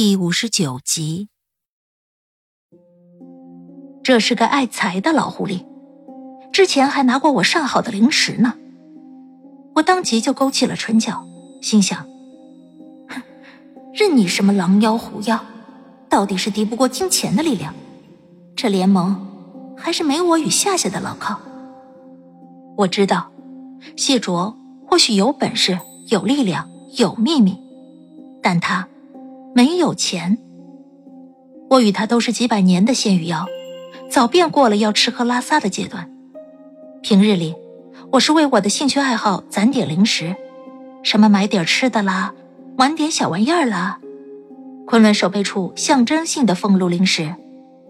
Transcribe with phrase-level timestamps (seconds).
[0.00, 1.28] 第五十九集。
[4.04, 5.66] 这是个爱财的老狐狸，
[6.52, 8.54] 之前还拿过我上好的零食呢。
[9.74, 11.26] 我当即就勾起了唇角，
[11.60, 12.06] 心想：
[13.08, 13.20] 哼，
[13.92, 15.44] 任你什么狼妖狐妖，
[16.08, 17.74] 到底是敌不过金钱的力量。
[18.54, 21.40] 这联盟还是没我与夏夏的牢靠。
[22.76, 23.32] 我知道，
[23.96, 25.76] 谢卓或许有本事、
[26.06, 27.58] 有力量、有秘密，
[28.40, 28.88] 但他
[29.58, 30.38] 没有钱。
[31.68, 33.44] 我与他都是几百年的仙与妖。
[34.08, 36.08] 早便过了要吃喝拉撒的阶段。
[37.02, 37.56] 平日里，
[38.12, 40.36] 我是为我的兴趣爱好攒点零食，
[41.02, 42.32] 什么买点吃的啦，
[42.76, 43.98] 玩点小玩意儿啦。
[44.86, 47.34] 昆仑守备处象征性的俸禄零食，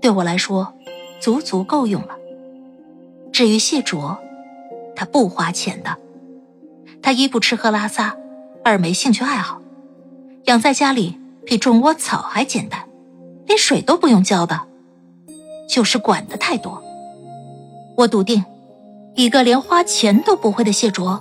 [0.00, 0.74] 对我来说，
[1.20, 2.16] 足足够用了。
[3.32, 4.18] 至于谢卓，
[4.96, 5.96] 他不花钱的，
[7.00, 8.16] 他一不吃喝拉撒，
[8.64, 9.62] 二没兴趣爱好，
[10.46, 12.80] 养在家里比种窝草还简单，
[13.46, 14.60] 连水都不用浇的。
[15.68, 16.82] 就是管的太多，
[17.96, 18.44] 我笃定，
[19.14, 21.18] 一个连花钱都不会的谢卓，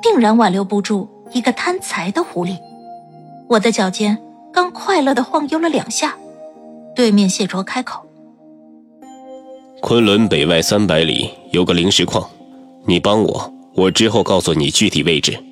[0.00, 2.56] 定然挽留不住一个贪财的狐狸。
[3.48, 4.16] 我的脚尖
[4.52, 6.16] 刚快乐的晃悠了两下，
[6.94, 8.06] 对面谢卓开口
[9.82, 12.28] ：“昆仑北外三百里有个灵石矿，
[12.86, 15.42] 你帮我，我之后告诉你具体位置。”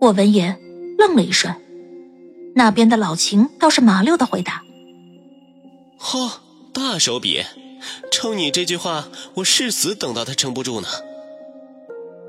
[0.00, 0.58] 我闻言
[0.98, 1.54] 愣了一瞬，
[2.56, 4.62] 那边的老秦倒是麻溜的回答
[5.96, 6.40] ：“呵。”
[6.76, 7.42] 大手笔，
[8.12, 9.06] 冲你这句话，
[9.36, 10.88] 我誓死等到他撑不住呢。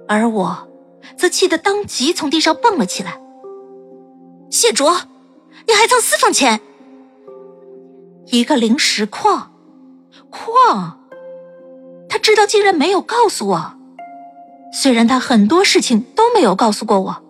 [0.07, 0.69] 而我，
[1.17, 3.19] 则气得当即从地上蹦了起来。
[4.49, 4.89] 谢卓，
[5.67, 6.61] 你还藏私房钱？
[8.27, 9.51] 一个灵石矿，
[10.29, 11.01] 矿，
[12.07, 13.73] 他知道竟然没有告诉我。
[14.71, 17.21] 虽然他很多事情都没有告诉过我，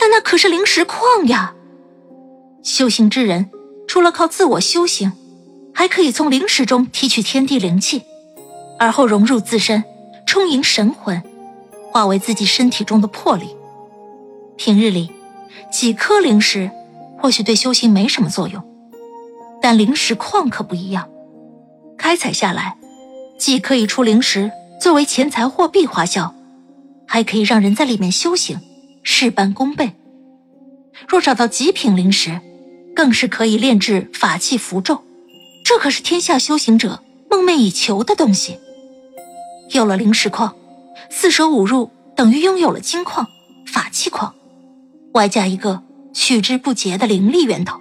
[0.00, 1.54] 但那可是灵石矿呀。
[2.64, 3.50] 修行之人，
[3.86, 5.12] 除了靠自我修行。
[5.76, 8.02] 还可以从灵石中提取天地灵气，
[8.78, 9.82] 而后融入自身，
[10.24, 11.20] 充盈神魂，
[11.90, 13.48] 化为自己身体中的魄力。
[14.56, 15.10] 平日里，
[15.72, 16.70] 几颗灵石
[17.18, 18.62] 或许对修行没什么作用，
[19.60, 21.08] 但灵石矿可不一样。
[21.98, 22.76] 开采下来，
[23.36, 26.32] 既可以出灵石作为钱财货币花销，
[27.04, 28.60] 还可以让人在里面修行，
[29.02, 29.92] 事半功倍。
[31.08, 32.40] 若找到极品灵石，
[32.94, 35.02] 更是可以炼制法器符咒。
[35.64, 38.58] 这可是天下修行者梦寐以求的东西。
[39.70, 40.54] 有了灵石矿，
[41.10, 43.26] 四舍五入等于拥有了金矿、
[43.66, 44.34] 法器矿，
[45.12, 47.80] 外加一个取之不竭的灵力源头。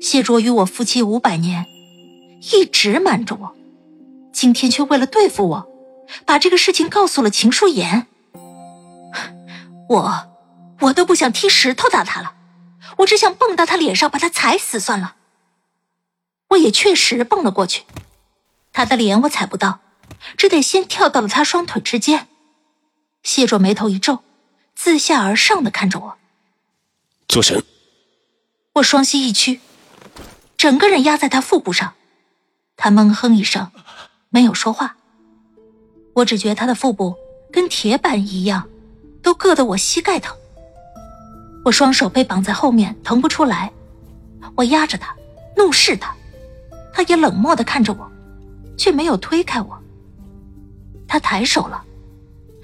[0.00, 1.66] 谢卓与我夫妻五百年，
[2.52, 3.54] 一直瞒着我，
[4.32, 5.68] 今天却为了对付我，
[6.24, 8.06] 把这个事情告诉了秦书言。
[9.88, 10.26] 我，
[10.80, 12.32] 我都不想踢石头打他了，
[13.00, 15.16] 我只想蹦到他脸上把他踩死算了。
[16.48, 17.84] 我也确实蹦了过去，
[18.72, 19.80] 他的脸我踩不到，
[20.36, 22.28] 只得先跳到了他双腿之间。
[23.22, 24.24] 谢卓眉头一皱，
[24.74, 26.18] 自下而上的看着我。
[27.28, 27.62] 做神。
[28.74, 29.60] 我双膝一屈，
[30.56, 31.94] 整个人压在他腹部上。
[32.76, 33.70] 他闷哼一声，
[34.30, 34.96] 没有说话。
[36.14, 37.16] 我只觉他的腹部
[37.52, 38.68] 跟铁板一样，
[39.22, 40.36] 都硌得我膝盖疼。
[41.64, 43.70] 我双手被绑在后面，腾不出来。
[44.56, 45.14] 我压着他，
[45.56, 46.14] 怒视他。
[46.92, 48.10] 他也冷漠的看着我，
[48.76, 49.78] 却没有推开我。
[51.06, 51.82] 他抬手了，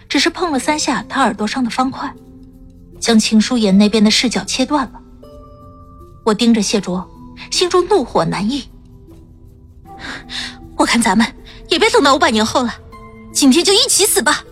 [0.09, 2.13] 只是碰了三下他耳朵上的方块，
[2.99, 5.01] 将秦书言那边的视角切断了。
[6.25, 7.09] 我盯着谢卓，
[7.51, 8.69] 心中怒火难抑。
[10.77, 11.27] 我看咱们
[11.69, 12.75] 也别等到五百年后了，
[13.33, 14.45] 今天就一起死吧！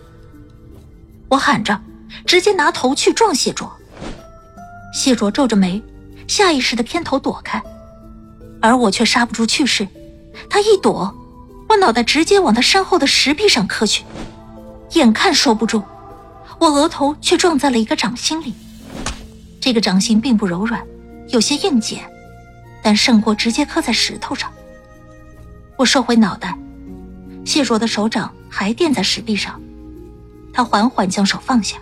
[1.29, 1.79] 我喊着，
[2.25, 3.71] 直接拿头去撞谢卓。
[4.95, 5.83] 谢卓皱着眉，
[6.25, 7.61] 下意识的偏头躲开。
[8.61, 9.85] 而我却刹不住去势，
[10.49, 11.13] 他一躲，
[11.67, 14.05] 我脑袋直接往他身后的石壁上磕去，
[14.93, 15.83] 眼看收不住，
[16.59, 18.53] 我额头却撞在了一个掌心里。
[19.59, 20.81] 这个掌心并不柔软，
[21.27, 21.99] 有些硬结，
[22.81, 24.49] 但胜过直接磕在石头上。
[25.77, 26.57] 我收回脑袋，
[27.43, 29.61] 谢卓的手掌还垫在石壁上，
[30.53, 31.75] 他缓缓将手放下，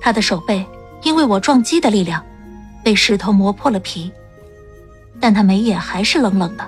[0.00, 0.64] 他的手背
[1.02, 2.24] 因为我撞击的力量，
[2.84, 4.10] 被石头磨破了皮，
[5.20, 6.66] 但他眉眼还是冷冷的，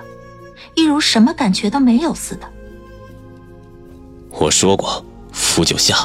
[0.75, 2.49] 一如什么感觉都没有似的。
[4.31, 5.95] 我说过，傅九夏，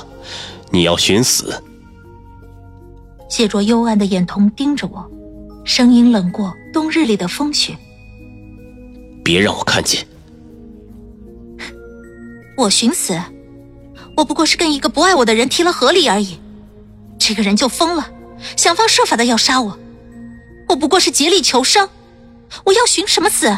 [0.70, 1.62] 你要寻死。
[3.28, 5.08] 谢卓幽暗的眼瞳盯着我，
[5.64, 7.76] 声音冷过冬日里的风雪。
[9.24, 10.06] 别让我看见！
[12.56, 13.20] 我寻死？
[14.16, 16.38] 我不过是跟一个不爱我的人提了和离而已，
[17.18, 18.08] 这个人就疯了，
[18.56, 19.78] 想方设法的要杀我。
[20.68, 21.88] 我不过是竭力求生，
[22.64, 23.56] 我要寻什么死？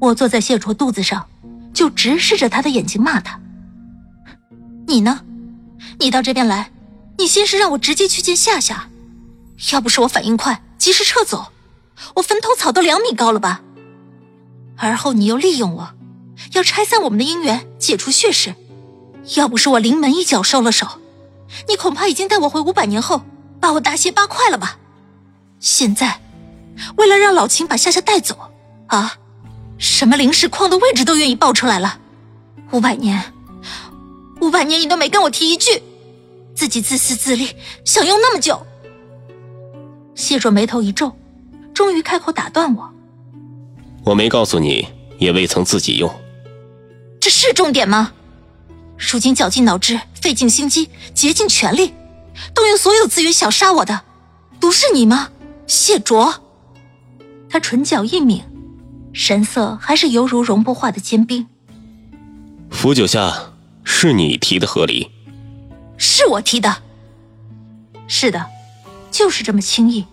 [0.00, 1.28] 我坐在谢卓肚子上，
[1.72, 3.40] 就直视着他的眼睛骂他。
[4.86, 5.20] 你呢？
[5.98, 6.70] 你到这边来。
[7.18, 8.88] 你先是让我直接去见夏夏，
[9.72, 11.52] 要不是我反应快，及时撤走，
[12.16, 13.60] 我坟头草都两米高了吧？
[14.76, 15.90] 而后你又利用我，
[16.54, 18.54] 要拆散我们的姻缘，解除血誓。
[19.36, 21.00] 要不是我临门一脚收了手，
[21.68, 23.22] 你恐怕已经带我回五百年后，
[23.62, 24.76] 把我大卸八块了吧？
[25.60, 26.20] 现在，
[26.96, 28.36] 为了让老秦把夏夏带走，
[28.88, 29.16] 啊，
[29.78, 32.00] 什么灵石矿的位置都愿意报出来了。
[32.72, 33.22] 五百年，
[34.40, 35.80] 五百年你都没跟我提一句。
[36.56, 37.54] 自己自私自利，
[37.84, 38.66] 想用那么久。
[40.16, 41.16] 谢卓眉头一皱，
[41.72, 42.92] 终于开口打断我
[44.04, 44.88] ：“我没告诉你，
[45.18, 46.12] 也未曾自己用。
[47.20, 48.12] 这是重点吗？
[48.98, 51.94] 如今绞尽脑汁，费尽心机，竭尽全力，
[52.54, 54.02] 动用所有资源想杀我的，
[54.60, 55.30] 不是你吗？
[55.66, 56.34] 谢卓。”
[57.48, 58.42] 他唇角一抿，
[59.12, 61.46] 神色还是犹如融不化的坚冰。
[62.70, 63.52] 扶九下，
[63.84, 65.10] 是你提的和离。
[65.98, 66.82] 是我提的，
[68.08, 68.46] 是的，
[69.10, 70.06] 就是这么轻易。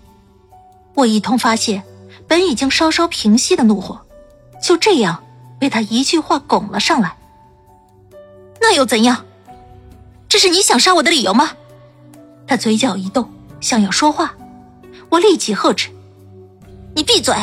[0.96, 1.82] 我一通发泄，
[2.28, 4.06] 本已经稍稍平息的怒火，
[4.62, 5.24] 就这样
[5.60, 7.16] 被他一句话拱了上来。
[8.60, 9.26] 那又怎样？
[10.28, 11.54] 这是你想杀我的理由吗？
[12.50, 13.32] 他嘴角一动，
[13.62, 14.34] 想要说话，
[15.08, 15.90] 我立即喝止
[16.96, 17.36] ：“你闭嘴！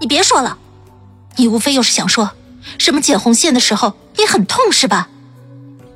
[0.00, 0.58] 你别说了，
[1.36, 2.32] 你无非又是想说
[2.76, 5.08] 什么剪红线的时候也很痛是吧？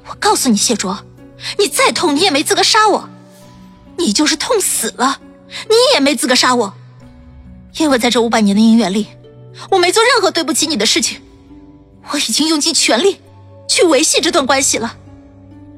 [0.09, 1.05] 我告诉你，谢卓。”
[1.59, 3.09] 你再痛，你也没资格杀我。
[3.99, 5.19] 你就是痛死了，
[5.69, 6.73] 你也没资格杀我。
[7.79, 9.09] 因为在这五百年的姻缘里，
[9.73, 11.21] 我没做任何对不起你的事情。
[12.13, 13.21] 我已经用尽全力
[13.69, 14.97] 去维系这段关系了。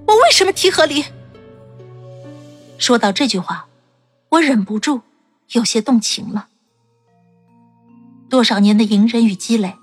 [0.07, 1.03] 我为什么提和离？
[2.79, 3.67] 说到这句话，
[4.31, 5.03] 我忍不住
[5.53, 6.49] 有些动情了。
[8.29, 9.77] 多少年的隐忍与积累，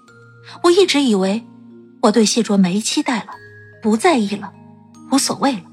[0.63, 1.45] 我一直以为
[2.01, 3.27] 我对谢卓没期待了，
[3.81, 4.53] 不在意了，
[5.11, 5.63] 无所谓了。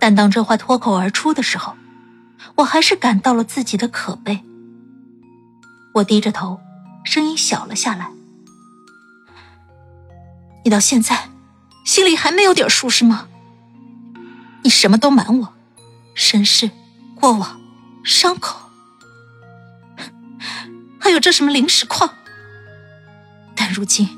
[0.00, 1.74] 但当这话脱口而出的时候，
[2.56, 4.42] 我还是感到了自己的可悲。
[5.94, 6.58] 我低着头，
[7.04, 8.10] 声音小了下来
[10.64, 11.28] ：“你到现在
[11.84, 13.28] 心里还没有点数是吗？
[14.62, 15.52] 你什么都瞒我，
[16.14, 16.70] 身世、
[17.14, 17.60] 过往、
[18.04, 18.58] 伤口，
[20.98, 22.14] 还有这什么灵石矿。
[23.54, 24.08] 但如今，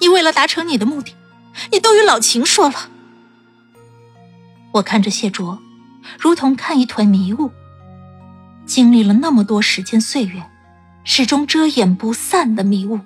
[0.00, 1.14] 你为了达成你的目的，
[1.70, 2.90] 你都与老秦说了。”
[4.72, 5.58] 我看着谢卓，
[6.18, 7.50] 如同看一团迷雾。
[8.64, 10.42] 经历了那么多时间岁月，
[11.04, 13.00] 始终遮掩不散的迷雾。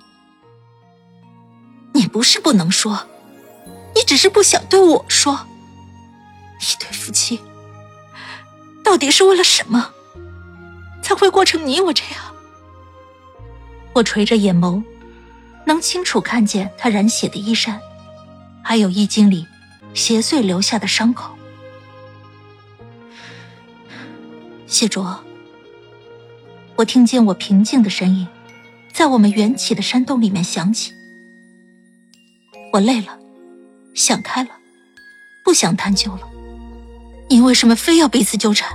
[1.93, 3.09] 你不是不能说，
[3.95, 5.47] 你只是不想对我说。
[6.61, 7.41] 一对夫妻，
[8.97, 9.93] 到底是为了什么，
[11.03, 12.35] 才会过成你我这样？
[13.93, 14.83] 我垂着眼眸，
[15.67, 17.79] 能清楚看见他染血的衣衫，
[18.65, 19.47] 还有衣襟里
[19.93, 21.37] 邪祟留下的伤口。
[24.67, 25.23] 谢卓，
[26.77, 28.27] 我听见我平静的声音，
[28.95, 30.95] 在我们缘起的山洞里面响起。
[32.73, 33.19] 我累了，
[33.95, 34.53] 想开了，
[35.45, 36.27] 不想探究了。
[37.29, 38.75] 你为什么非要彼此纠缠，